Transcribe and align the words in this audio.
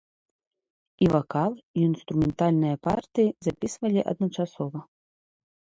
І 1.07 1.09
вакал, 1.15 1.51
і 1.81 1.85
інструментальныя 1.89 2.75
партыі 2.89 3.29
запісвалі 3.51 3.99
адначасова. 4.15 4.79